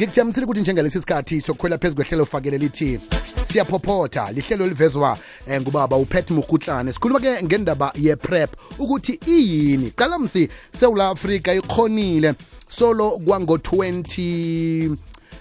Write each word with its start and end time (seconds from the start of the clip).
ngikuthembisile 0.00 0.44
ukuthi 0.44 0.60
njengalesi 0.60 1.00
sikhathi 1.00 1.40
sokukhwela 1.40 1.78
phezu 1.78 1.94
kwehlelo 1.94 2.26
fakele 2.26 2.58
lithi 2.58 3.00
siyaphophotha 3.52 4.32
lihlelo 4.32 4.66
livezwa 4.66 5.18
eh, 5.48 5.60
ngubaba 5.60 5.96
upet 5.96 6.30
muhutlane 6.30 6.92
sikhuluma 6.92 7.20
ke 7.20 7.42
ngendaba 7.42 7.92
ye-prep 7.94 8.50
ukuthi 8.78 9.20
iyini? 9.26 9.90
Qala 9.90 10.18
msi 10.18 10.48
sewula 10.80 11.08
afrika 11.08 11.54
ikhonile. 11.54 12.34
Solo 12.70 13.10
kwango-20 13.10 14.96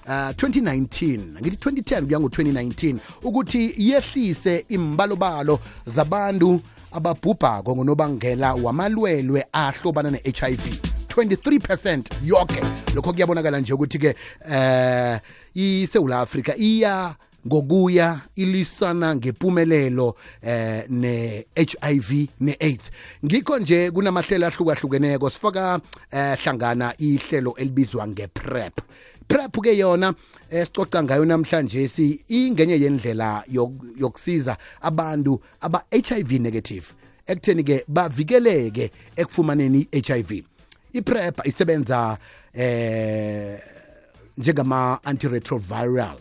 Uh, 0.06 0.16
2019 0.16 1.20
ngithi 1.42 1.70
2010 1.70 2.06
kuya 2.06 2.20
ngo-2019 2.20 2.98
ukuthi 3.24 3.74
yehlise 3.78 4.66
imbalobalo 4.70 5.60
zabantu 5.88 6.62
ababhubhako 6.92 7.76
ngonobangela 7.76 8.54
wamalwelwe 8.54 9.46
ahlobana 9.54 10.12
ne-hiv 10.12 10.89
23% 11.10 12.04
yonke 12.24 12.62
lokho 12.96 13.14
kuyabonakala 13.14 13.60
nje 13.60 13.74
ukuthi-ke 13.74 14.16
eh 14.52 15.20
isewula 15.54 16.20
afrika 16.20 16.58
iya 16.58 17.16
ngokuya 17.48 18.20
ilisana 18.36 19.16
ngempumelelo 19.16 20.16
eh 20.42 20.86
ne-HIV 20.90 22.28
ne-AIDS. 22.40 22.92
Ngikho 23.26 23.60
nje 23.60 23.92
kunamahlelo 23.92 24.48
ahlukahlukeneko 24.48 25.30
sifaka 25.30 25.80
eh 26.12 26.38
hlangana 26.44 26.94
ihlelo 26.98 27.54
elibizwa 27.58 28.08
ngeprep 28.08 28.82
prep 29.28 29.62
ke 29.62 29.78
yona 29.78 30.14
esicoca 30.50 31.04
ngayo 31.04 31.26
namhlanje 31.26 31.88
si 31.88 32.20
ingenye 32.30 32.82
yendlela 32.82 33.44
yokusiza 33.98 34.58
abantu 34.82 35.42
aba 35.62 35.84
HIV 35.92 36.32
negative. 36.32 36.86
Ekutheni 37.28 37.64
ke 37.64 37.84
bavikeleke 37.88 38.92
ekufumaneni 39.16 39.88
i-HIV 39.92 40.49
iprep 40.94 41.46
isebenza 41.46 42.18
eh 42.54 43.60
njengama 44.38 45.00
antiretroviral 45.04 46.18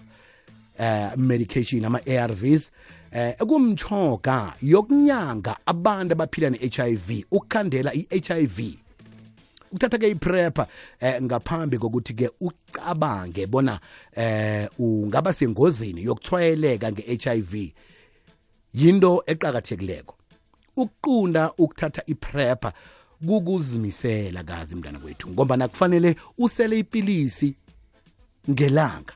eh 0.79 1.11
medication 1.17 1.85
ama 1.85 2.01
ARVs 2.07 2.71
eh 3.13 3.35
ekumchoga 3.41 4.53
yokunyanga 4.63 5.57
abantu 5.67 6.13
abaphila 6.13 6.51
ne-HIV 6.51 7.25
ukukhandela 7.31 7.95
i-HIV 7.95 8.59
ukuthatha 9.73 9.99
ke 9.99 10.09
iprep 10.11 10.59
eh 11.01 11.23
ngaphambi 11.23 11.79
kokuthi 11.79 12.15
ke 12.15 12.31
ucabange 12.41 13.47
bona 13.47 13.81
eh 14.17 14.69
ungaba 14.79 15.33
sengozini 15.33 16.05
yokuthwayeleka 16.05 16.93
nge-HIV 16.93 17.73
yinto 18.75 19.23
eqakathekileko. 19.27 20.15
Ukuqunda 20.77 21.53
ukuthatha 21.59 22.03
iprep 22.07 22.65
kukuzimisela 23.27 24.45
kazi 24.45 24.75
mntana 24.75 24.99
kwethu 24.99 25.29
ngoba 25.29 25.57
nakufanele 25.57 26.17
usele 26.39 26.79
ipilisi 26.79 27.55
ngelanga. 28.51 29.15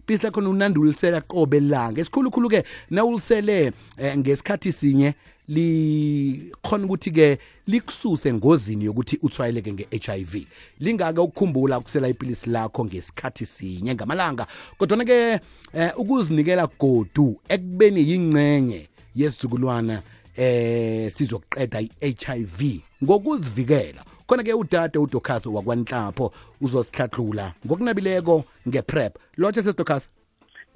Ipilisi 0.00 0.24
lakhona 0.24 0.48
unandi 0.48 0.78
ulisela 0.78 1.20
qobe 1.20 1.60
langa. 1.60 2.00
Esikhulukhulu 2.00 2.48
ke 2.48 2.64
nawulisele 2.90 3.72
eh, 3.96 4.18
ngesikhathi 4.18 4.72
sinye 4.72 5.14
likhona 5.48 6.84
ukuthi 6.84 7.10
ke 7.10 7.38
likususe 7.66 8.32
ngozini 8.32 8.84
yokuthi 8.84 9.18
uthwayeleke 9.22 9.72
nge-HIV 9.72 10.46
lingake 10.80 11.20
ukukhumbula 11.20 11.78
ukusela 11.78 12.08
ipilisi 12.08 12.50
lakho 12.50 12.84
ngesikhathi 12.84 13.46
sinye 13.46 13.94
ngamalanga. 13.94 14.46
Kodwa 14.78 15.04
ke 15.04 15.40
eh, 15.72 15.92
ukuzinikela 15.96 16.68
godu 16.80 17.40
ekubeni 17.48 18.10
yingcenye 18.10 18.88
yesizukulwana 19.14 20.02
eh 20.38 21.10
sizokuqeda 21.10 21.80
i-HIV 21.80 22.60
ngokuzivikela 23.02 24.02
khona 24.26 24.42
ke 24.42 24.54
udade 24.54 24.98
uDocas 24.98 25.46
wakwanhlapho 25.46 26.32
uzosihlahlula. 26.60 27.52
Ngokunabileko 27.66 28.44
ngeprep 28.68 29.18
lotshe 29.36 29.62
sesidocas 29.62 30.08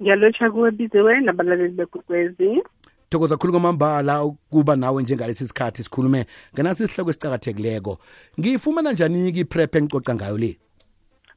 ngiyalotsha 0.01 0.51
kuwe 0.51 0.71
biziwe 0.71 1.19
nabalaleli 1.19 1.73
bekukwezi 1.73 2.63
thokoza 3.09 3.37
khulu 3.37 3.53
kwamambala 3.53 4.23
ukuba 4.23 4.75
nawe 4.75 5.03
njengalesi 5.03 5.47
sikhathi 5.47 5.83
sikhulume 5.83 6.25
nganasi 6.53 6.83
isihloko 6.83 7.09
esicakathekileko 7.09 7.97
ngiyifumana 8.39 8.91
njani-ke 8.91 9.39
iprep 9.39 9.75
engicoca 9.75 10.15
ngayo 10.15 10.37
le? 10.37 10.57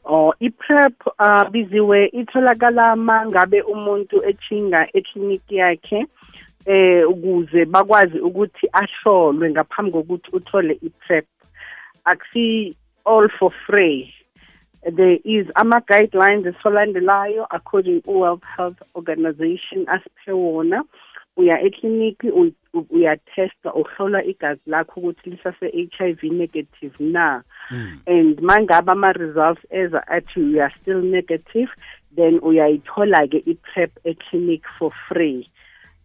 Oh 0.04 0.32
iprep 0.40 1.06
uh 1.06 1.50
biziwe 1.50 2.06
itholakala 2.06 2.96
mangabe 2.96 3.62
umuntu 3.62 4.24
echinga 4.24 4.88
ekliniki 4.92 5.56
yakhe 5.56 6.06
eh 6.66 7.08
ukuze 7.08 7.64
bakwazi 7.64 8.18
ukuthi 8.20 8.66
ahlolwe 8.72 9.50
ngaphambi 9.50 9.92
kokuthi 9.92 10.28
uthole 10.32 10.78
iprep 10.82 11.26
akusi 12.04 12.76
all 13.04 13.28
for 13.38 13.52
free. 13.66 14.12
There 14.82 15.18
is 15.24 15.46
ama 15.56 15.80
guidelines 15.80 16.46
esolandelayo 16.46 17.46
according 17.50 18.02
to 18.02 18.10
World 18.10 18.42
Health 18.56 18.82
Organization 18.94 19.86
asiphe 19.88 20.32
wona. 20.32 20.82
Uya 21.36 21.60
ekliniki 21.60 22.32
uyatesta 22.90 23.74
uhlola 23.74 24.24
igazi 24.24 24.60
lakho 24.66 25.00
ukuthi 25.00 25.30
lisase 25.30 25.88
HIV 25.98 26.22
negative 26.22 26.94
na. 27.00 27.42
Mm. 27.70 27.98
and 28.06 28.38
mangabe 28.38 28.92
ama 28.92 29.12
results 29.12 29.60
eza 29.70 30.08
athi 30.08 30.40
you 30.40 30.62
are 30.62 30.72
still 30.80 31.02
negative 31.02 31.68
then 32.16 32.38
uyayithola 32.42 33.26
ke 33.28 33.42
iprep 33.46 33.90
eclinic 34.04 34.62
for 34.78 34.92
free. 35.08 35.48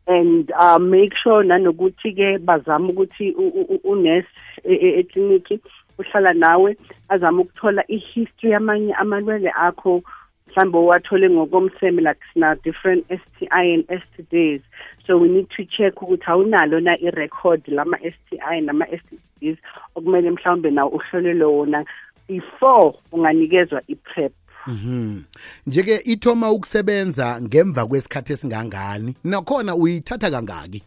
And 0.08 0.52
uh, 0.52 0.80
make 0.80 1.14
sure 1.24 1.44
nanokuthi 1.44 2.16
ke 2.16 2.38
bazama 2.46 2.90
ukuthi 2.90 3.36
unurse 3.84 4.28
ekliniki 4.64 5.60
uhlala 6.00 6.34
nawe 6.34 6.78
azama 7.10 7.42
ukuthola 7.42 7.84
i-history 7.88 8.52
yamanye 8.52 8.94
amalwele 8.94 9.52
akho 9.52 10.04
mhlawumbe 10.48 10.78
wathole 10.78 11.30
ngokomseme 11.30 12.02
like 12.02 12.20
sina 12.34 12.56
different 12.56 13.06
STI 13.08 13.74
and 13.74 13.88
STDs 13.88 14.62
so 15.08 15.18
we 15.18 15.28
need 15.28 15.50
to 15.50 15.66
check 15.66 15.96
ukuthi 15.96 16.26
awunalo 16.26 16.80
na 16.80 16.98
i-record 17.00 17.68
lama-STI 17.68 18.62
nama-STDs 18.62 19.58
okumele 19.96 20.32
mhlawumbe 20.32 20.72
nawo 20.72 20.90
uhlolelwe 20.90 21.46
wona 21.46 21.86
before 22.28 22.94
unganikezwa 23.12 23.82
i-prep 23.88 24.34
Mhm. 24.68 25.24
Njeke 25.68 26.02
ithoma 26.06 26.52
ukusebenza 26.52 27.42
ngemva 27.42 27.86
kwesikhathi 27.86 28.34
esingangani? 28.34 29.16
Nakhona 29.24 29.76
uyithatha 29.76 30.32
kangaki? 30.32 30.84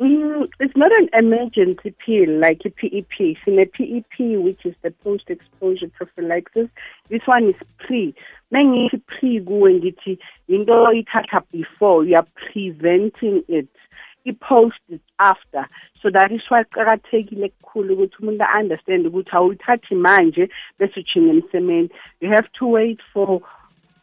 Mm, 0.00 0.48
it's 0.58 0.76
not 0.76 0.90
an 0.92 1.08
emergency 1.12 1.94
pill 2.04 2.40
like 2.40 2.62
a 2.64 2.70
PEP. 2.70 3.06
It's 3.20 3.40
in 3.46 3.58
a 3.58 3.66
PEP, 3.66 4.36
which 4.42 4.64
is 4.64 4.74
the 4.82 4.90
post-exposure 5.04 5.88
prophylaxis. 5.96 6.68
This 7.08 7.22
one 7.26 7.50
is 7.50 7.56
pre. 7.78 8.14
Mengithi 8.52 9.00
pre 9.06 9.40
kuwe 9.40 9.74
ngithi 9.74 10.18
into 10.48 10.72
oyithatha 10.72 11.42
before 11.52 12.04
you 12.04 12.16
are 12.16 12.26
preventing 12.34 13.44
it. 13.48 13.68
I-post 14.24 14.80
after. 15.18 15.66
So 16.02 16.10
that 16.10 16.32
is 16.32 16.42
why 16.48 16.64
kuqakathekile 16.64 17.48
kukhulu 17.48 17.94
ukuthi 17.94 18.16
umuntu 18.20 18.44
understand 18.60 19.06
ukuthi 19.06 19.32
awuyithathi 19.32 19.94
manje 19.94 20.48
bese 20.78 21.00
ujhinga 21.00 21.32
emsemeni. 21.32 21.90
You 22.20 22.28
have 22.30 22.48
to 22.58 22.66
wait 22.66 23.00
for 23.12 23.40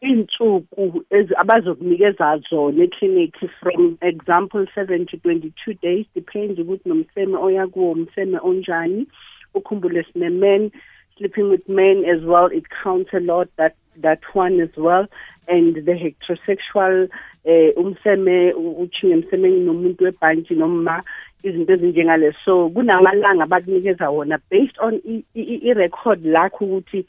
iy'nsuku 0.01 1.03
abazokunikeza 1.41 2.37
zona 2.49 2.83
eklinikhi 2.83 3.49
from 3.59 3.97
example 4.01 4.65
seven 4.75 5.05
to 5.05 5.17
twenty-two 5.17 5.73
days 5.73 6.05
depends 6.15 6.59
ukuthi 6.59 6.89
nomseme 6.89 7.37
oya 7.37 7.67
kuwo 7.67 7.91
umseme 7.91 8.39
onjani 8.39 9.07
ukhumbule 9.53 10.05
sine-men 10.13 10.71
sleeping 11.19 11.49
with 11.49 11.69
men 11.69 12.03
as 12.05 12.23
well. 12.23 12.47
It 12.47 12.63
counts 12.83 13.11
a 13.13 13.19
lot 13.19 13.49
that 13.57 13.75
that 13.97 14.21
one 14.33 14.59
as 14.59 14.75
well. 14.75 15.05
And 15.47 15.75
the 15.75 15.93
heterosexual 15.93 17.09
eh 17.45 17.71
umseme 17.77 18.53
uchinge 18.53 19.13
emsemeni 19.13 19.65
nomuntu 19.65 20.01
webhanti 20.01 20.55
noma 20.55 21.03
izinto 21.43 21.73
ezinjengale. 21.73 22.33
So 22.45 22.69
kunamalanga 22.69 23.43
abakunikeza 23.43 24.09
wona 24.09 24.39
based 24.49 24.77
on 24.79 25.01
i-record 25.35 26.23
lakho 26.23 26.65
ukuthi 26.65 27.05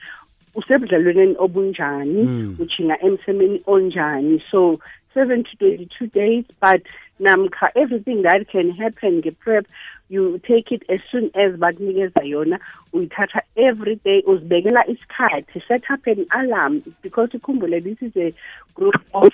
usebudlalweni 0.54 1.34
obunjani 1.38 2.22
mm. 2.22 2.56
uchinga 2.58 3.00
emsemeni 3.00 3.62
onjani 3.66 4.42
so 4.50 4.78
7 5.14 5.42
to 5.42 5.66
22 5.66 6.06
days 6.06 6.44
but 6.60 6.86
namkha 7.20 7.70
everything 7.74 8.22
that 8.22 8.48
can 8.48 8.70
happen 8.72 9.18
nge-prep 9.18 9.66
you 10.08 10.38
take 10.38 10.74
it 10.74 10.82
as 10.90 11.00
soon 11.10 11.30
as 11.34 11.56
bakunikeza 11.56 12.24
yona 12.24 12.58
uyithatha 12.92 13.42
every 13.56 13.96
day 14.04 14.22
uzibekela 14.26 14.86
isikhathi 14.86 15.62
set 15.68 15.90
up 15.90 16.06
an 16.06 16.26
alarm 16.30 16.82
because 17.02 17.36
ikhumbule 17.36 17.80
this 17.80 18.02
is 18.02 18.16
a 18.16 18.32
group 18.74 19.00
of 19.12 19.32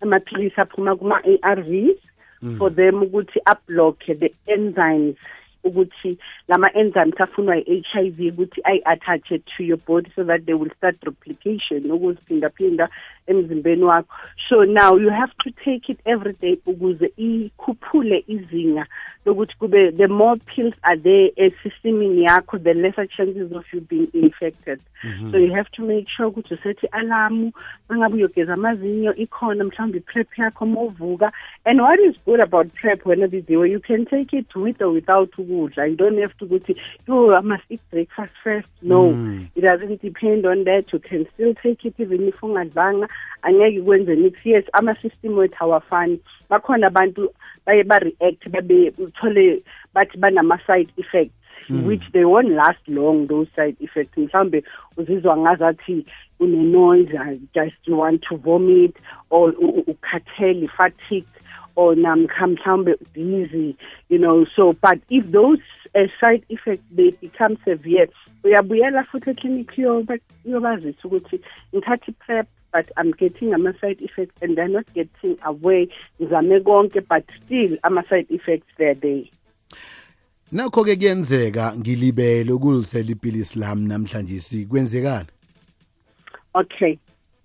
amaphilisi 0.00 0.60
aphuma 0.60 0.96
kuma-ARVs 0.96 1.98
mm. 2.42 2.58
for 2.58 2.74
them 2.74 3.02
ukuthi 3.02 3.40
ablock 3.44 3.98
the 4.06 4.34
enzymes 4.46 5.16
ukuthi 5.68 6.18
lama 6.48 6.72
enzymes 6.74 7.20
afunwa 7.20 7.56
i-HIV 7.56 8.20
ukuthi 8.28 8.60
ayi-attach 8.64 9.28
to 9.28 9.62
your 9.62 9.78
body 9.86 10.10
so 10.16 10.24
that 10.24 10.44
they 10.44 10.54
will 10.54 10.70
start 10.76 10.96
replication 11.04 11.90
ukuziphindaphinda 11.90 12.88
emzimbeni 13.26 13.84
wakho. 13.84 14.14
So 14.48 14.64
now 14.64 14.96
you 14.96 15.10
have 15.10 15.32
to 15.44 15.50
take 15.64 15.92
it 15.92 15.98
every 16.04 16.32
day 16.32 16.58
ukuze 16.66 17.12
ikhuphule 17.16 18.24
izinga 18.26 18.86
lokuthi 19.26 19.56
kube 19.58 19.96
the 19.96 20.08
more 20.08 20.36
pills 20.36 20.74
are 20.82 20.96
there 20.96 21.32
esystemini 21.36 22.22
yakho 22.22 22.58
the 22.58 22.74
lesser 22.74 23.06
chances 23.06 23.52
of 23.52 23.64
you 23.72 23.80
being 23.80 24.08
infected. 24.12 24.80
Mm 25.04 25.10
-hmm. 25.10 25.30
so 25.30 25.38
you 25.38 25.54
have 25.54 25.70
to 25.70 25.82
make 25.82 26.06
sure 26.08 26.28
ukuthi 26.28 26.54
usethi 26.54 26.86
alamu 26.86 27.52
mangabe 27.88 28.14
uyogeza 28.14 28.54
amazinyo 28.54 29.14
ikhona 29.14 29.64
mhlawumbe 29.64 29.98
i-prep 29.98 30.38
yakho 30.38 30.66
movuka 30.66 31.32
and 31.64 31.80
what 31.80 32.00
is 32.00 32.16
good 32.26 32.40
about 32.40 32.66
prep 32.72 33.06
wena 33.06 33.28
you 33.48 33.80
can 33.80 34.06
take 34.06 34.38
it 34.38 34.56
with 34.56 34.82
or 34.82 34.92
without 34.92 35.38
ukudla 35.58 35.90
you 35.90 35.96
don't 35.96 36.18
have 36.18 36.34
to 36.38 36.46
ukuthi 36.46 36.76
yo 37.08 37.34
i 37.34 37.40
must 37.40 37.64
eat 37.68 37.80
breakfast 37.90 38.32
first. 38.42 38.68
No 38.82 39.12
mm. 39.12 39.48
it 39.54 39.60
doesn't 39.60 40.02
depend 40.02 40.46
on 40.46 40.64
that. 40.64 40.92
You 40.92 40.98
can 40.98 41.26
still 41.34 41.54
take 41.54 41.84
it 41.84 41.94
even 41.98 42.28
if 42.28 42.40
ungadlanga. 42.40 43.08
Angeke 43.42 43.82
kwenze 43.82 44.16
nix 44.16 44.38
yes 44.44 44.64
ama-system 44.72 45.36
wethu 45.36 45.58
awafani. 45.60 46.20
Bakhona 46.50 46.86
abantu 46.86 47.28
baye 47.66 47.82
ba-react 47.82 48.48
babe 48.50 48.92
uthole 48.98 49.62
bathi 49.94 50.18
banama-side 50.18 50.92
effects 50.96 51.34
mm. 51.68 51.84
which 51.86 52.12
they 52.12 52.24
won't 52.24 52.50
last 52.50 52.88
long 52.88 53.26
those 53.26 53.48
side 53.56 53.76
effects. 53.80 54.16
Mhlawumbe 54.16 54.64
uzizwa 54.96 55.36
ngazathi 55.36 56.04
une-noise 56.40 57.16
i 57.18 57.38
just 57.54 57.88
want 57.88 58.22
to 58.22 58.36
vomit 58.36 58.96
or 59.30 59.52
ukhathele 59.52 60.68
fatigue 60.68 61.26
or 61.78 61.94
namkha 61.94 62.46
mhlawumbe 62.46 62.94
busy 63.14 63.76
you 64.08 64.18
know 64.18 64.44
so 64.56 64.72
but 64.72 64.98
if 65.08 65.24
those 65.30 65.62
uh, 65.94 66.08
side 66.20 66.42
effects 66.48 66.82
they 66.90 67.10
become 67.10 67.56
severe 67.64 68.08
uyabuyela 68.44 69.04
futhi 69.04 69.30
eclinic 69.30 69.78
yobazisa 70.44 71.04
ukuthi 71.04 71.40
ngithatha 71.74 72.06
i-prep 72.08 72.46
but 72.72 72.90
I'm 72.96 73.12
getting 73.12 73.54
ama-side 73.54 74.00
effects 74.00 74.42
and 74.42 74.56
they're 74.56 74.68
not 74.68 74.92
getting 74.94 75.38
away 75.42 75.88
ngizame 76.20 76.60
konke 76.60 77.00
but 77.08 77.24
still 77.44 77.78
ama-side 77.82 78.26
effects 78.30 78.66
they're 78.76 78.94
there. 78.94 79.24
Nakho-ke 80.52 80.96
kuyenzeka 80.96 81.76
ngilibele 81.76 82.52
ukulisela 82.52 83.10
ipilisi 83.10 83.58
lami 83.58 83.88
namhlanje 83.88 84.66
kwenzekani 84.68 85.26
okay. 86.54 86.98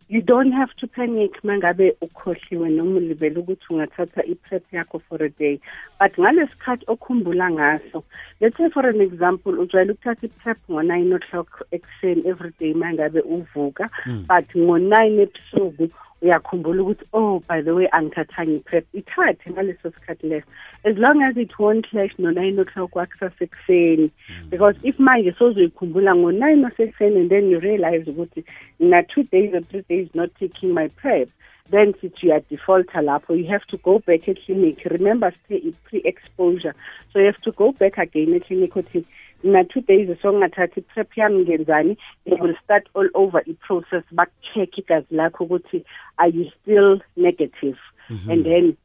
You 0.09 0.21
don't 0.21 0.51
have 0.51 0.73
to 0.75 0.87
panic 0.87 1.43
mangabe 1.43 1.95
ukhohliwe 2.01 2.69
noma 2.69 2.97
ulibele 2.97 3.39
ukuthi 3.39 3.65
ungathatha 3.69 4.23
i-prep 4.25 4.73
yakho 4.73 4.99
for 4.99 5.23
a 5.23 5.29
day 5.29 5.59
but 5.99 6.19
ngalesikhathi 6.19 6.85
okhumbula 6.87 7.51
ngaso 7.51 8.03
let's 8.41 8.57
say 8.57 8.69
for 8.69 8.87
an 8.87 9.01
example 9.01 9.59
ujwayele 9.59 9.91
ukuthatha 9.91 10.25
i-prep 10.25 10.57
ngo-nine 10.71 11.15
o'clock 11.15 11.65
ekuseni 11.71 12.27
every 12.27 12.51
day 12.59 12.73
mangabe 12.73 13.19
uvuka 13.21 13.89
mm. 14.05 14.25
but 14.27 14.55
ngo-nine 14.55 15.21
ebusuku 15.21 15.89
uyakhumbula 16.23 16.81
ukuthi 16.83 17.05
oh 17.13 17.39
by 17.49 17.61
the 17.61 17.73
way 17.75 17.87
angithathanga 17.91 18.55
i-prep 18.55 18.85
ithathe 18.93 19.51
ngaleso 19.51 19.91
sikhathi 19.91 20.27
leso. 20.27 20.47
As 20.85 20.97
long 20.97 21.21
as 21.23 21.37
it 21.37 21.57
won't 21.59 21.89
clash 21.89 22.13
no-nine 22.17 22.59
o'clock 22.59 22.91
kwakusasekuseni. 22.91 24.09
Mm. 24.09 24.49
because 24.49 24.75
if 24.83 24.97
manje 24.97 25.31
sozoyikhumbula 25.37 26.15
ngo-nine 26.15 26.63
wasekuseni 26.63 27.19
and 27.21 27.29
then 27.29 27.49
you 27.49 27.59
realize 27.59 28.05
ukuthi 28.05 28.43
na-two 28.79 29.23
days 29.23 29.53
or 29.53 29.61
three 29.61 29.85
days 29.89 30.07
not 30.13 30.29
taking 30.39 30.73
my 30.73 30.87
prep 30.87 31.29
then 31.69 31.93
sithi 31.93 32.27
uyadefaulta 32.27 33.01
lapho. 33.01 33.37
You 33.37 33.47
have 33.47 33.65
to 33.67 33.77
go 33.77 33.99
back 33.99 34.21
eclinic. 34.21 34.83
Remember 34.85 35.33
stay 35.45 35.73
pre-exposure. 35.85 36.75
So 37.11 37.19
you 37.19 37.25
have 37.25 37.41
to 37.41 37.51
go 37.51 37.71
back 37.71 37.97
again 37.97 38.39
eclinic. 38.39 38.73
Ukuthi 38.73 39.05
na-two 39.43 39.81
days 39.81 40.09
songathathi 40.21 40.77
i-prep 40.77 41.09
yami 41.15 41.45
ngenzani? 41.45 41.97
They 42.25 42.37
will 42.39 42.55
start 42.63 42.87
all 42.93 43.07
over 43.13 43.43
i-process 43.47 44.03
baku-check 44.11 44.71
igazi 44.77 45.11
lakho 45.11 45.47
ukuthi 45.47 45.83
are 46.17 46.29
you 46.29 46.51
still 46.61 47.01
negative? 47.15 47.77
Mm 48.09 48.17
-hmm. 48.17 48.31
and 48.31 48.45
then 48.45 48.77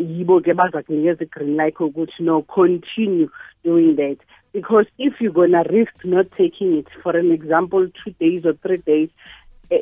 yibo-ke 0.00 0.54
baza 0.54 0.82
kunikeza 0.82 1.24
i-green 1.24 1.56
light 1.56 1.80
ukuthi 1.80 2.20
no 2.20 2.42
continue 2.42 3.28
doing 3.64 3.96
that. 3.96 4.18
Because 4.52 4.86
if 4.98 5.20
you're 5.20 5.32
gonna 5.32 5.62
risk 5.64 6.04
not 6.04 6.30
taking 6.36 6.78
it 6.78 6.88
for 7.02 7.16
an 7.16 7.30
example 7.32 7.88
two 8.04 8.12
days 8.18 8.44
or 8.44 8.54
three 8.54 8.78
days 8.78 9.10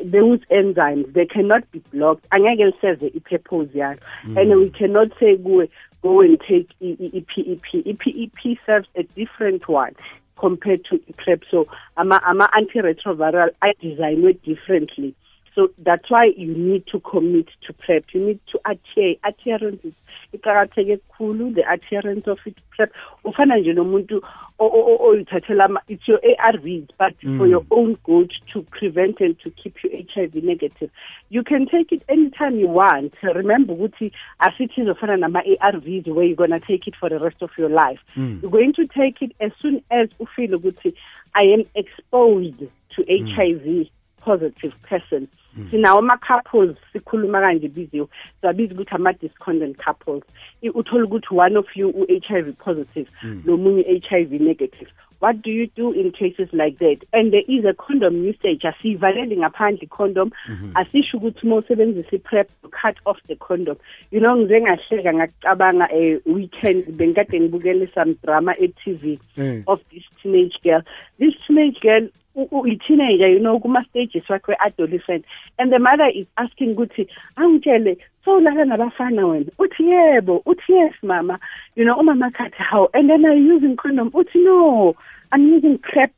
those 0.04 0.40
enzymes 0.50 1.12
they 1.12 1.26
cannot 1.26 1.70
be 1.70 1.78
blocked 1.92 2.28
angeke 2.30 2.64
liseze 2.70 3.16
i-purpose 3.16 3.70
mm. 3.74 4.40
and 4.40 4.60
we 4.60 4.70
cannot 4.70 5.08
say 5.20 5.36
kuwe 5.36 5.68
go 6.02 6.20
and 6.20 6.40
take 6.40 6.70
i-PEP. 6.80 7.86
I-PEP 7.86 8.58
serves 8.64 8.88
a 8.94 9.02
different 9.02 9.68
one 9.68 9.94
compared 10.36 10.84
to 10.84 10.98
PrEP. 11.16 11.42
So 11.50 11.66
ama, 11.96 12.20
ama 12.24 12.48
antiretroviral 12.54 13.50
are 13.62 13.72
designed 13.80 14.42
differently. 14.42 15.14
So 15.56 15.70
that's 15.78 16.10
why 16.10 16.26
you 16.36 16.54
need 16.54 16.86
to 16.88 17.00
commit 17.00 17.48
to 17.66 17.72
PrEP. 17.72 18.12
You 18.12 18.26
need 18.26 18.40
to 18.52 18.60
adhere. 18.66 19.14
Adherence 19.24 19.82
is 19.84 19.94
iqakatheke 20.34 21.00
kakhulu 21.00 21.54
the 21.54 21.64
adherence 21.72 22.26
of 22.26 22.38
it 22.44 22.56
PrEP. 22.76 22.92
Ufana 23.24 23.56
nje 23.56 23.72
nomuntu 23.72 24.20
oyithathela 24.60 25.78
it's 25.88 26.06
your 26.06 26.20
ARVs 26.20 26.88
but 26.98 27.18
mm. 27.20 27.38
for 27.38 27.46
your 27.46 27.64
own 27.70 27.94
good 28.04 28.30
to 28.52 28.60
prevent 28.64 29.18
and 29.22 29.40
to 29.40 29.50
keep 29.50 29.82
you 29.82 30.06
HIV 30.14 30.34
negative. 30.44 30.90
You 31.30 31.42
can 31.42 31.66
take 31.66 31.90
it 31.90 32.02
anytime 32.10 32.58
you 32.58 32.68
want. 32.68 33.14
Remember 33.22 33.72
ukuthi 33.74 34.12
asithi 34.38 34.82
izofana 34.82 35.18
nama 35.18 35.40
ARVs 35.40 36.06
where 36.08 36.26
you're 36.26 36.36
going 36.36 36.50
to 36.50 36.60
take 36.60 36.86
it 36.86 36.96
for 36.96 37.08
the 37.08 37.18
rest 37.18 37.40
of 37.40 37.50
your 37.56 37.70
life. 37.70 38.00
Mm. 38.14 38.42
You're 38.42 38.50
going 38.50 38.74
to 38.74 38.86
take 38.86 39.22
it 39.22 39.34
as 39.40 39.52
soon 39.62 39.82
as 39.90 40.10
you 40.20 40.26
feel 40.36 40.50
ukuthi 40.50 40.94
I 41.34 41.44
am 41.44 41.64
exposed 41.74 42.62
to 42.96 43.02
mm. 43.02 43.34
HIV 43.34 43.90
positive 44.26 44.74
person. 44.82 45.28
Hmm. 45.54 45.70
Sinawo 45.70 45.98
ama-couples 45.98 46.76
sikhuluma 46.92 47.40
kanje 47.40 47.68
biziwe 47.68 48.06
siwabiza 48.40 48.74
ukuthi 48.74 48.94
ama-discordant 48.94 49.76
couples. 49.76 50.24
Uthole 50.62 51.04
ukuthi 51.04 51.34
one 51.34 51.56
of 51.56 51.76
you 51.76 51.88
u-h 51.88 52.30
i 52.30 52.42
v 52.42 52.52
positive 52.52 53.08
hmm. 53.20 53.42
nomunye 53.46 53.84
u-h 53.88 54.12
i 54.12 54.24
v 54.24 54.38
negative. 54.38 54.90
What 55.18 55.40
do 55.40 55.50
you 55.50 55.66
do 55.68 55.92
in 55.92 56.12
cases 56.12 56.48
like 56.52 56.78
that? 56.78 56.98
And 57.14 57.32
there 57.32 57.42
is 57.48 57.64
a 57.64 57.72
condom 57.72 58.22
usage. 58.22 58.64
Asiyivaleli 58.64 59.36
ngaphandle 59.36 59.82
i 59.82 59.86
condom 59.86 60.30
hmm. 60.46 60.72
asisho 60.74 61.16
ukuthi 61.18 61.46
uma 61.46 61.56
usebenzisa 61.56 62.16
i-prep 62.16 62.50
cut 62.70 62.96
off 63.06 63.18
the 63.26 63.36
condom. 63.36 63.76
You 64.10 64.20
know 64.20 64.36
ngize 64.36 64.60
ngahleka 64.60 65.14
ngakucabanga 65.14 65.88
a 65.90 65.96
eh, 65.96 66.20
weekend 66.26 66.84
bengikade 66.84 67.40
ngibukele 67.40 67.94
some 67.94 68.14
drama 68.22 68.54
e-tv 68.58 69.18
eh. 69.38 69.62
of 69.66 69.80
this 69.90 70.04
teenage 70.22 70.58
girl. 70.62 70.82
This 71.18 71.34
teenage 71.46 71.80
girl 71.80 72.08
i-teenager 72.36 73.28
you 73.28 73.40
know 73.40 73.58
kuma-stages 73.60 74.24
wakhe 74.28 74.48
we-adolescent. 74.48 75.24
And 75.58 75.72
the 75.72 75.78
mother 75.78 76.10
is 76.14 76.26
asking 76.36 76.76
ukuthi 76.76 77.08
angitshele 77.36 77.96
sowulala 78.24 78.64
nabafana 78.64 79.26
wena? 79.26 79.50
Uthi 79.58 79.82
yebo. 79.82 80.42
Uthi 80.44 80.68
yes 80.68 80.94
mama. 81.02 81.38
You 81.74 81.84
know 81.84 81.96
umama 81.96 82.30
kathi 82.32 82.58
how 82.58 82.88
and 82.94 83.08
then 83.10 83.24
are 83.24 83.34
you 83.34 83.54
using 83.54 83.76
condom. 83.76 84.10
Uthi 84.10 84.44
no 84.44 84.96
i'm 85.32 85.46
using 85.48 85.78
prep 85.78 86.12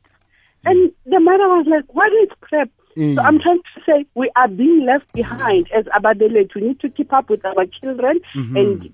and 0.64 0.92
the 1.06 1.20
mother 1.20 1.48
was 1.48 1.66
like 1.66 1.94
what 1.94 2.12
is 2.12 2.28
prep 2.40 2.70
Mm. 2.98 3.14
So 3.14 3.22
I'm 3.22 3.38
trying 3.38 3.62
to 3.62 3.80
say 3.86 4.06
we 4.16 4.28
are 4.34 4.48
being 4.48 4.84
left 4.84 5.12
behind 5.12 5.70
as 5.70 5.84
ababelethi. 5.96 6.56
We 6.56 6.62
need 6.62 6.80
to 6.80 6.88
keep 6.88 7.12
up 7.12 7.30
with 7.30 7.44
our 7.44 7.64
children 7.66 8.18
mm 8.34 8.42
-hmm. 8.42 8.58
and 8.60 8.90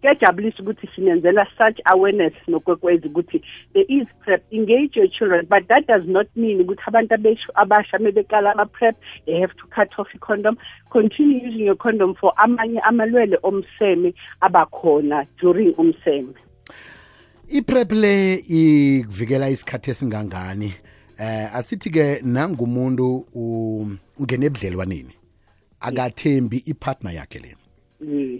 kuyajabulisa 0.00 0.62
ukuthi 0.62 0.88
sinenzela 0.94 1.46
such 1.58 1.80
awareness 1.84 2.32
nokwekwezi 2.48 3.08
ukuthi 3.08 3.42
there 3.72 3.86
is 3.88 4.08
prep 4.24 4.42
engage 4.50 5.00
your 5.00 5.08
children 5.08 5.46
but 5.48 5.68
that 5.68 5.86
does 5.86 6.06
not 6.06 6.26
mean 6.36 6.60
ukuthi 6.60 6.82
abantu 6.86 7.14
abasha 7.54 7.98
mebeqala 7.98 8.52
ama-prep 8.52 8.96
they 9.26 9.40
have 9.40 9.54
to 9.54 9.66
cut 9.66 9.98
off 9.98 10.14
i-condom 10.14 10.56
continue 10.88 11.48
using 11.48 11.66
your 11.66 11.76
condom 11.76 12.14
for 12.14 12.32
amanye 12.36 12.80
amalwele 12.80 13.38
omseme 13.42 14.14
abakhona 14.40 15.26
during 15.40 15.74
umseme 15.78 16.34
iprep 17.48 17.92
le 17.92 18.34
ikuvikela 18.34 19.48
isikhathi 19.48 19.90
esingangani 19.90 20.74
eh 21.18 21.54
asithi 21.54 21.90
ke 21.90 22.20
nangumuntu 22.22 23.26
ungene 24.18 24.46
ebudlelwaneni 24.46 25.14
akathembi 25.80 26.56
ipartner 26.66 27.14
yakhe 27.14 27.38
le. 27.38 27.56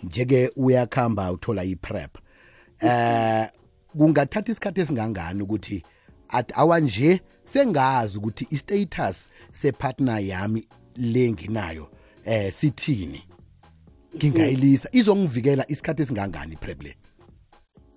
Njeke 0.02 0.50
uyakhamba 0.56 1.33
uthola 1.33 1.64
iprep. 1.64 2.18
Eh 2.83 3.49
kungathatha 3.99 4.52
isikhathi 4.52 4.80
esingangani 4.80 5.42
ukuthi 5.42 5.83
at 6.28 6.52
awanje 6.59 7.21
sengazi 7.45 8.18
ukuthi 8.18 8.47
istatus 8.50 9.28
separtner 9.52 10.21
yami 10.21 10.68
le 10.97 11.33
nginayo 11.33 11.88
eh 12.25 12.52
sithini? 12.52 13.23
Ngingayilisa 14.16 14.88
izongivikela 14.92 15.64
isikhathi 15.68 16.02
esingangani 16.02 16.52
iprep 16.52 16.83
le? 16.83 16.95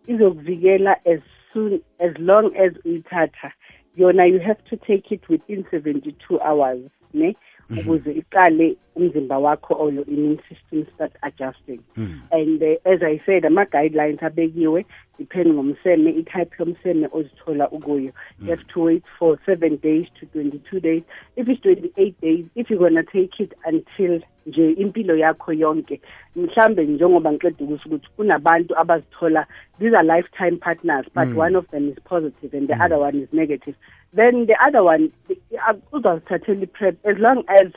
Izokuvikela 0.08 0.96
as 1.06 1.20
soon 1.54 1.82
as 2.00 2.12
long 2.18 2.56
as 2.56 2.72
uyithatha. 2.86 3.52
Yona 4.00 4.26
you 4.32 4.40
have 4.40 4.64
to 4.66 4.78
take 4.78 5.12
it 5.12 5.28
within 5.30 5.66
72 5.70 6.40
hours 6.40 6.90
ne 7.14 7.36
Mm-hmm. 7.70 7.90
ukuze 7.90 8.12
iqale 8.12 8.78
umzimba 8.96 9.40
wakho 9.40 9.76
or 9.76 9.92
your 9.94 10.06
immune 10.08 10.40
system 10.50 10.86
start 10.96 11.12
adjusting. 11.24 11.80
Mm. 11.96 12.22
And 12.32 12.64
uh, 12.64 12.92
as 12.92 13.04
i 13.04 13.22
said 13.26 13.46
ama-guidelines 13.46 14.24
abekiwe 14.24 14.86
depending 15.18 15.54
ngomseme 15.54 16.10
i-type 16.10 16.56
yomseme 16.60 17.08
ozithola 17.12 17.70
ukuyo. 17.70 18.12
Mm. 18.12 18.46
You 18.46 18.50
have 18.50 18.68
to 18.74 18.80
wait 18.80 19.04
for 19.20 19.38
seven 19.46 19.76
days 19.78 20.08
to 20.20 20.26
22 20.28 20.80
days. 20.80 21.04
If 21.36 21.48
it's 21.48 21.62
28 21.62 22.22
days 22.22 22.46
if 22.56 22.70
you're 22.70 22.80
gonna 22.80 23.04
take 23.04 23.40
it 23.40 23.54
until 23.66 24.22
nje 24.48 24.72
impilo 24.72 25.16
yakho 25.16 25.54
yonke 25.54 26.02
mhlambe 26.36 26.86
njengoba 26.86 27.32
ngiqeda 27.32 27.66
ukusho 27.66 27.90
ukuthi 27.90 28.08
kunabantu 28.16 28.78
abazithola 28.78 29.48
these 29.80 29.98
are 29.98 30.08
lifetime 30.16 30.58
partners 30.58 31.06
but 31.16 31.28
mm. 31.28 31.38
one 31.38 31.58
of 31.58 31.68
them 31.68 31.90
is 31.90 31.96
positive 32.04 32.58
and 32.58 32.68
the 32.68 32.84
other 32.86 32.98
one 32.98 33.20
is 33.20 33.34
negative 33.34 33.76
then 34.14 34.46
the 34.46 34.56
other 34.66 34.84
one 34.84 35.12
uh, 35.30 35.74
uzazithathela 35.94 36.64
i-prep 36.64 36.98
as 37.06 37.18
long 37.18 37.44
as 37.48 37.72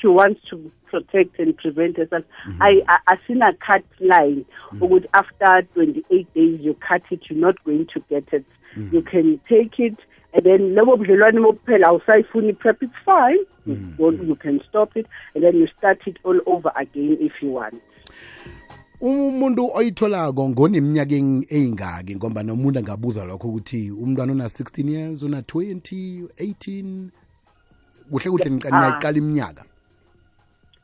she 0.00 0.06
wants 0.06 0.40
to 0.48 0.70
protect 0.86 1.38
and 1.38 1.56
prevent 1.56 1.96
herself 1.96 2.24
mhm. 2.46 2.58
I, 2.60 2.82
I 2.88 3.16
asina 3.16 3.58
cut 3.60 3.84
line. 4.00 4.44
Mm. 4.72 4.80
Ukuthi 4.80 5.06
after 5.14 5.62
28 5.74 6.34
days 6.34 6.60
you 6.60 6.74
cut 6.74 7.02
it 7.10 7.20
you're 7.28 7.38
not 7.38 7.62
going 7.64 7.86
to 7.94 8.00
get 8.08 8.28
it. 8.32 8.46
Mm. 8.76 8.92
You 8.92 9.02
can 9.02 9.40
take 9.48 9.78
it 9.78 9.96
and 10.32 10.44
then 10.44 10.74
lobo 10.74 10.96
budlelwane 10.96 11.40
bokuphela 11.44 11.86
awusayifuni 11.86 12.58
prep 12.58 12.82
it's 12.82 12.92
fine. 13.04 13.38
Mm. 13.66 13.98
You, 13.98 14.24
you 14.28 14.34
can 14.34 14.60
stop 14.68 14.96
it 14.96 15.06
and 15.34 15.44
then 15.44 15.56
you 15.56 15.68
start 15.78 16.00
it 16.06 16.18
all 16.24 16.40
over 16.46 16.72
again 16.76 17.18
if 17.20 17.32
you 17.42 17.50
want 17.50 17.82
umuntu 19.00 19.70
oyitholako 19.74 20.48
ngoneminyaka 20.48 21.14
eyingaki 21.56 22.16
ngoba 22.16 22.42
nomuntu 22.42 22.78
angabuza 22.78 23.24
lokho 23.24 23.48
ukuthi 23.48 23.90
umntwana 23.90 24.32
una-16 24.32 24.90
years 24.90 25.22
una-20 25.22 26.26
18 26.36 27.08
kuhle 28.10 28.30
kuhle 28.30 28.50
niyayiqala 28.50 29.18
iminyaka 29.18 29.64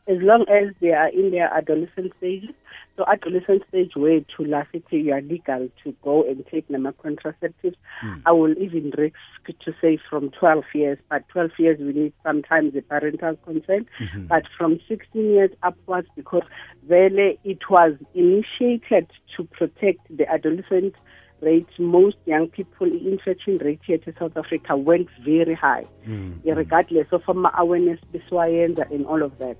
as 0.06 0.20
long 0.20 0.44
as 0.48 0.68
they 0.80 0.92
are 0.92 1.08
in 1.08 1.30
their 1.30 1.50
adolescent 1.54 2.12
stages. 2.16 2.50
So 2.96 3.04
adolescent 3.08 3.62
stage 3.68 3.92
where 3.96 4.20
to 4.20 4.44
last 4.44 4.68
you 4.90 5.12
are 5.12 5.20
legal 5.20 5.68
to 5.82 5.94
go 6.02 6.22
and 6.22 6.44
take 6.46 6.70
nama 6.70 6.92
contraceptives. 6.92 7.74
Hmm. 8.00 8.14
I 8.24 8.30
will 8.30 8.56
even 8.56 8.92
risk 8.96 9.16
to 9.64 9.74
say 9.80 9.98
from 10.08 10.30
12 10.30 10.64
years, 10.74 10.98
but 11.10 11.28
12 11.28 11.50
years 11.58 11.78
we 11.80 11.92
need 11.92 12.12
sometimes 12.22 12.72
the 12.72 12.82
parental 12.82 13.34
consent. 13.44 13.88
Mm-hmm. 13.98 14.26
But 14.28 14.44
from 14.56 14.78
16 14.88 15.22
years 15.24 15.50
upwards, 15.64 16.06
because 16.14 16.44
really 16.86 17.38
it 17.42 17.68
was 17.68 17.94
initiated 18.14 19.10
to 19.36 19.44
protect 19.44 19.98
the 20.16 20.30
adolescent 20.30 20.94
rate. 21.40 21.68
Most 21.78 22.16
young 22.26 22.48
people 22.48 22.86
infection 22.86 23.58
rate 23.58 23.80
here 23.84 23.98
to 23.98 24.14
South 24.18 24.36
Africa 24.36 24.76
went 24.76 25.08
very 25.24 25.54
high, 25.54 25.84
hmm. 26.04 26.34
regardless 26.44 27.08
of 27.12 27.22
our 27.28 27.52
awareness, 27.58 27.98
and 28.12 29.06
all 29.06 29.22
of 29.22 29.36
that. 29.38 29.56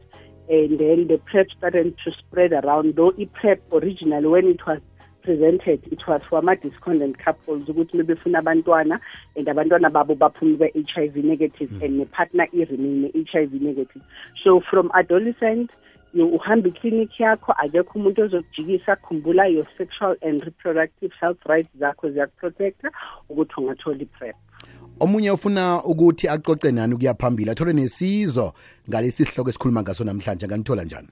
And 0.48 0.78
then 0.78 1.08
the 1.08 1.18
PrEP 1.18 1.50
started 1.56 1.96
to 2.04 2.12
spread 2.12 2.52
around. 2.52 2.96
Though 2.96 3.12
i-PrEP 3.18 3.62
originally, 3.72 4.26
when 4.26 4.46
it 4.46 4.66
was 4.66 4.80
presented, 5.22 5.80
it 5.90 6.06
was 6.06 6.20
for 6.28 6.38
ama-discordant 6.38 7.18
couples 7.18 7.66
ukuthi 7.68 7.96
bebefuna 7.96 8.42
abantwana 8.42 9.00
and 9.36 9.46
abantwana 9.46 9.90
babo 9.90 10.14
baphume 10.14 10.58
be-HIV 10.58 11.16
negative 11.16 11.82
and 11.82 11.98
ne-partner 11.98 12.46
i-remain 12.52 13.02
ne-HIV 13.02 13.52
negative. 13.54 14.02
So 14.42 14.60
from 14.70 14.90
adolescent, 14.94 15.70
you 16.12 16.28
uhamba 16.28 16.68
iklinikhi 16.68 17.22
yakho 17.22 17.52
akekho 17.52 17.98
umuntu 17.98 18.22
ozokujikisa 18.22 18.96
khumbula 18.96 19.52
your 19.52 19.66
sexual 19.78 20.14
and 20.22 20.44
reproductive 20.44 21.12
health 21.20 21.46
rights 21.46 21.70
zakho 21.78 22.10
ziyakuprotecta 22.10 22.90
ukuthi 23.28 23.54
ungathola 23.56 24.02
i-PrEP. 24.02 24.36
Omunye 25.00 25.30
ufuna 25.30 25.84
ukuthi 25.84 26.28
acoce 26.28 26.72
nani 26.72 26.94
ukuya 26.94 27.14
phambili 27.14 27.50
athole 27.50 27.72
nesizo 27.72 28.52
ngalesi 28.88 29.24
sihloko 29.24 29.50
esikhuluma 29.50 29.82
ngaso 29.82 30.04
namhlanje. 30.04 30.44
Anganithola 30.46 30.84
njani? 30.84 31.08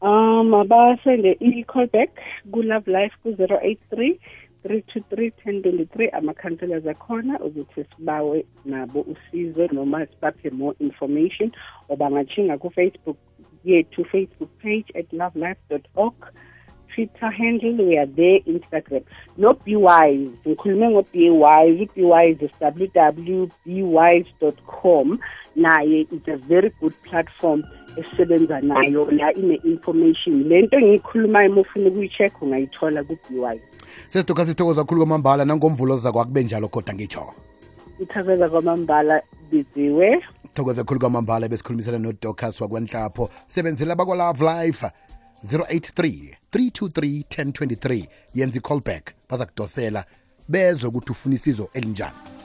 Um, 0.00 0.54
abasende 0.54 1.36
i-callback 1.40 2.10
ku-Love 2.52 2.90
Life 2.92 3.14
ku-083 3.22 4.18
323 4.64 5.32
1023 5.46 6.10
ama-counselors 6.12 6.86
akhona 6.86 7.40
ukuthi 7.40 7.84
sibawe 7.96 8.44
nabo 8.64 9.00
usizo 9.00 9.68
noma 9.72 10.06
sibaphe 10.06 10.50
more 10.50 10.76
information. 10.80 11.52
Or 11.88 11.96
bangatshinga 11.96 12.58
ku-facebook 12.58 13.16
yethu 13.64 14.04
facebook 14.04 14.50
page 14.62 14.92
at 14.94 15.12
lovelife.org 15.12 16.14
twitter 16.94 17.30
handle 17.30 17.84
we 17.84 17.98
are 17.98 18.06
there 18.06 18.40
instagram. 18.46 19.02
No-b 19.36 19.76
wise 19.76 20.30
ngikhulume 20.46 20.90
ngo-b 20.90 21.30
wise 21.30 21.82
i-b 21.82 22.02
wise 22.02 22.42
is 22.42 22.50
com. 24.66 25.18
Naye 25.56 26.06
it's 26.10 26.28
a 26.28 26.36
very 26.36 26.72
good 26.80 26.94
platform 27.02 27.64
esisebenza 27.96 28.60
nayo. 28.60 29.10
La 29.10 29.32
ine-information. 29.32 30.48
Le 30.48 30.62
nto 30.62 30.78
engiyikhulumayo 30.78 31.50
uma 31.50 31.60
ufuna 31.60 31.88
ukuyi-check 31.88 32.42
ungayithola 32.42 33.04
ku-b 33.04 33.38
wise 33.38 33.62
sesitokha 34.08 34.46
sithokoza 34.46 34.82
kakhulu 34.82 35.00
kwamambala. 35.00 35.44
Nangomvulo 35.44 35.98
zakho 35.98 36.20
akube 36.20 36.42
njalo 36.42 36.68
kodwa 36.68 36.94
ngitsho. 36.94 37.34
Ithokoza 38.00 38.48
kwamambala 38.48 39.22
biziwe. 39.50 40.22
Thokoza 40.54 40.82
kakhulu 40.82 41.00
kwamambala 41.00 41.48
besikhulumisana 41.48 41.98
nodocas 41.98 42.60
wakwanhlapho 42.60 43.30
sebenzela 43.46 43.94
bakwa-love 43.94 44.44
life 44.44 44.86
083 45.44 46.36
323 46.52 47.24
1023 47.28 48.06
yenza 48.34 48.56
i-callback 48.56 49.12
baza 49.30 49.46
kudosela 49.46 50.04
bezwe 50.48 50.88
ukuthi 50.88 51.12
ufuna 51.12 51.34
isizo 51.34 51.68
elinjani 51.74 52.43